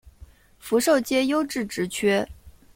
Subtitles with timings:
[0.57, 2.27] 福壽街优质职缺